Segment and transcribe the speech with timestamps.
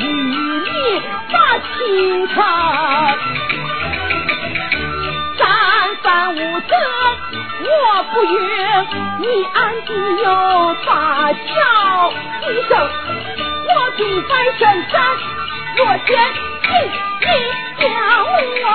[0.00, 2.34] 与你把情长，
[5.38, 5.42] 三
[6.02, 6.66] 番五次
[7.62, 7.68] 我
[8.12, 8.36] 不愿
[9.20, 9.88] 你暗地
[10.22, 10.24] 又
[10.86, 11.38] 大叫
[12.42, 12.72] 一声，
[13.66, 14.94] 我平翻身山
[15.76, 16.10] 落天
[16.62, 16.68] 你
[17.20, 17.26] 你
[17.78, 17.82] 将
[18.24, 18.66] 我。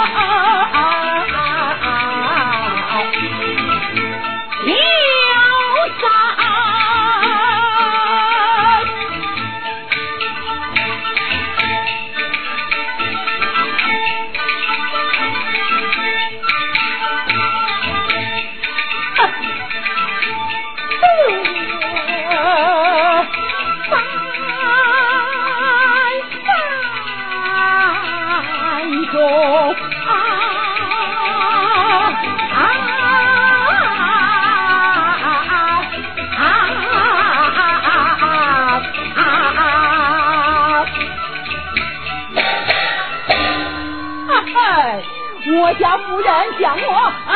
[46.19, 47.33] 夫人将我啊，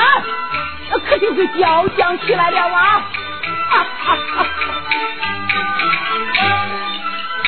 [1.07, 3.01] 可就是交响起来了啊！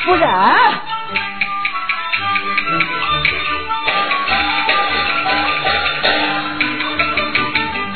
[0.02, 0.26] 夫人，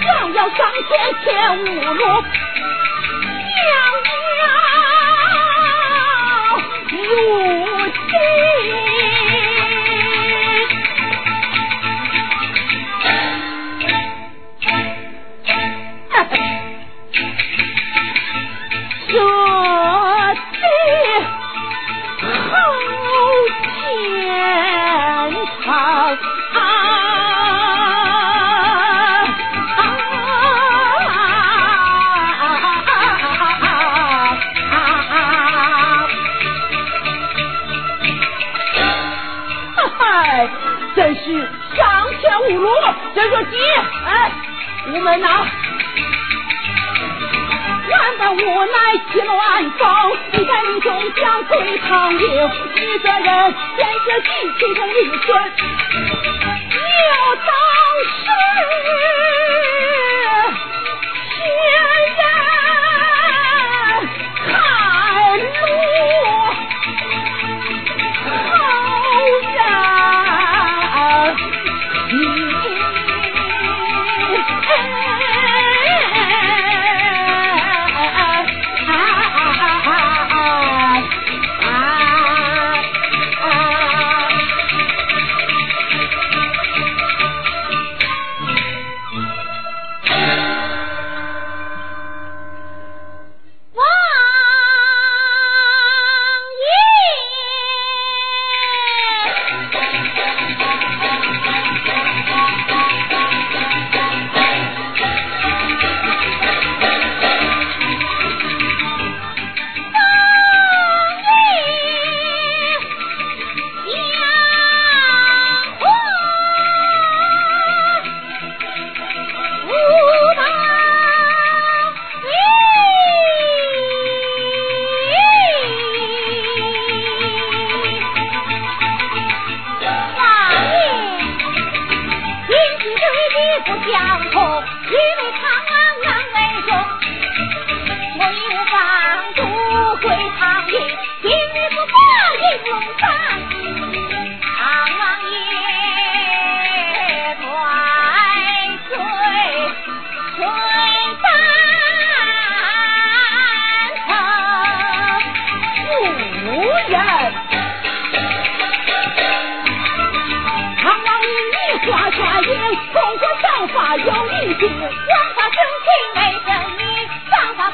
[0.03, 0.59] 想要上
[0.89, 1.65] 天前五
[1.95, 2.05] 路，
[41.01, 41.23] 真是
[41.75, 42.69] 上天无路，
[43.15, 43.57] 这个急，
[44.05, 44.31] 哎，
[44.89, 45.29] 无门呐，
[47.91, 48.77] 万般无奈
[49.11, 49.89] 起乱风，
[50.33, 54.29] 一代英雄将归唐营，一个人见自己
[54.59, 54.93] 心中一
[55.25, 55.29] 损，
[56.69, 57.49] 要当
[58.05, 59.20] 时。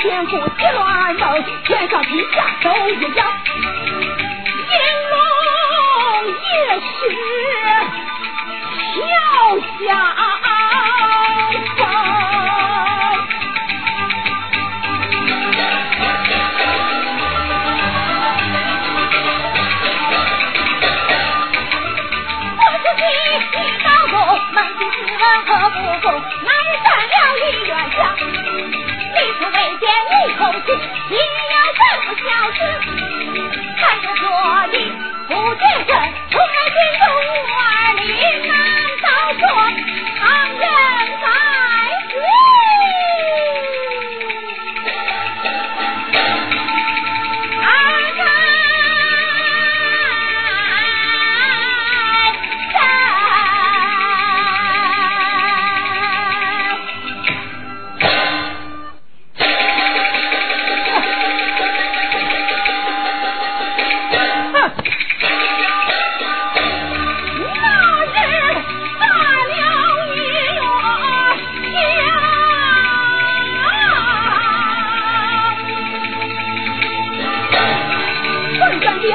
[0.00, 3.47] 天赋，喜怒哀乐，天上地下都一样。
[6.58, 8.17] 是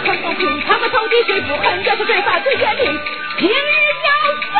[0.02, 1.42] 谁？
[1.42, 1.84] 不恨？
[1.84, 3.00] 要是对法最严厉，
[3.38, 3.52] 今日
[4.06, 4.10] 要
[4.52, 4.56] 杀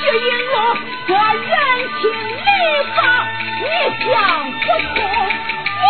[0.00, 0.54] 血银罗，
[1.06, 1.50] 做人
[2.00, 2.48] 情礼
[2.94, 2.98] 法，
[3.60, 3.64] 你
[4.04, 4.10] 想
[4.44, 4.56] 不
[4.94, 4.98] 通？
[5.78, 5.86] 你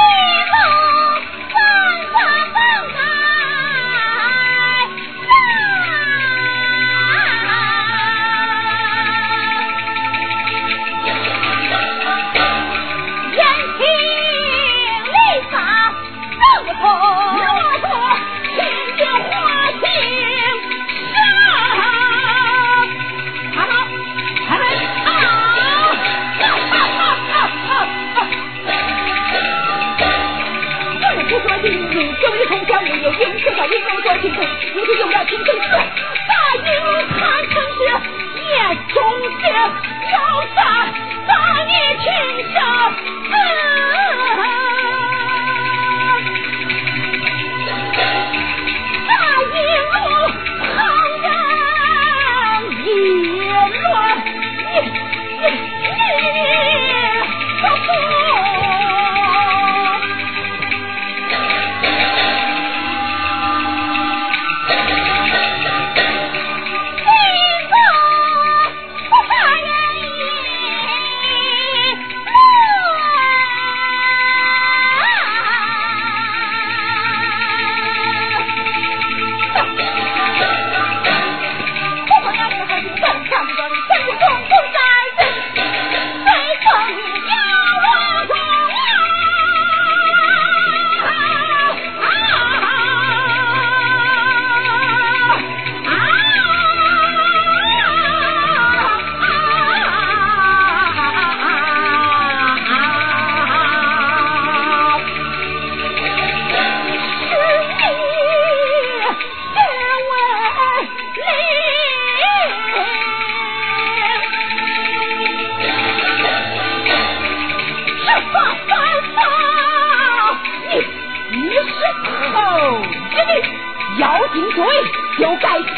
[0.52, 0.55] 能
[1.52, 1.55] 反
[2.12, 2.14] 反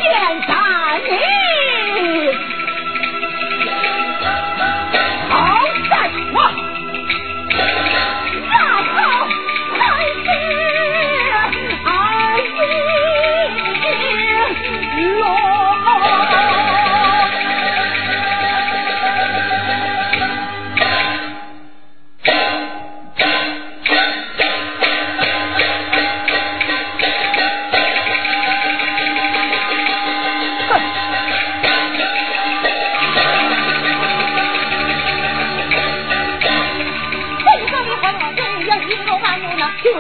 [0.09, 1.58] 见大吉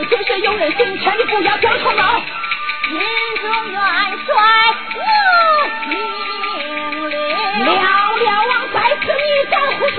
[0.00, 2.22] 有人心劝你不要叫错了，
[2.86, 3.00] 心
[3.40, 3.82] 中元
[4.24, 4.32] 帅
[4.94, 5.00] 我
[5.82, 7.10] 心领，
[7.64, 9.96] 了了王在此你敢胡去？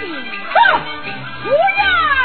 [0.00, 0.24] 哼
[1.42, 2.17] 不要。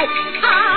[0.00, 0.08] 来，
[0.40, 0.69] 他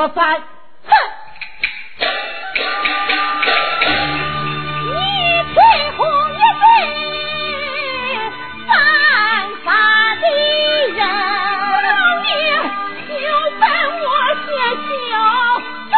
[0.00, 0.40] 过犯，
[0.86, 0.92] 哼！
[4.86, 4.92] 你
[5.52, 5.60] 吹
[5.98, 6.00] 红
[6.32, 6.64] 一嘴
[8.66, 8.72] 犯
[9.62, 9.68] 法
[10.14, 10.24] 的
[10.96, 10.98] 人，
[12.24, 12.28] 你
[13.08, 13.12] 就
[13.60, 13.62] 本
[14.00, 14.02] 我
[14.46, 14.48] 写
[14.88, 14.90] 小
[15.90, 15.92] 犯，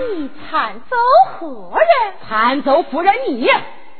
[0.00, 0.02] 你
[0.50, 0.50] 参
[0.90, 0.92] 奏
[1.38, 1.38] 何
[1.78, 1.86] 人？
[2.28, 2.28] 参
[2.64, 3.48] 奏夫人你，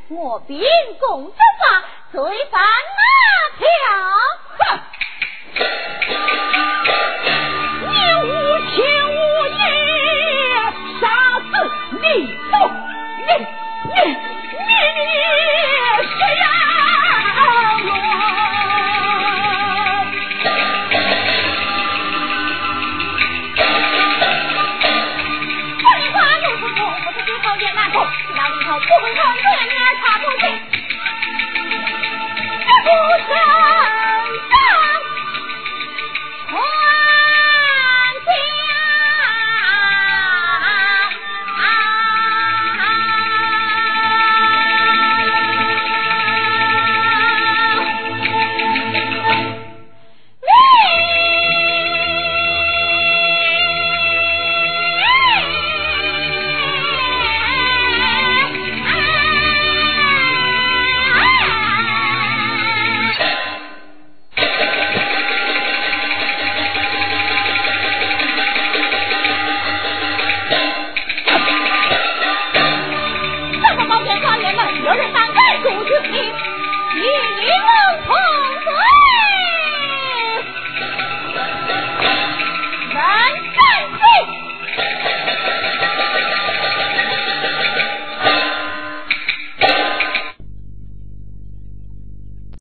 [0.09, 0.61] 我秉
[0.99, 1.39] 公执法，
[2.11, 2.21] 罪
[2.51, 2.61] 犯。
[28.89, 29.46] 我们看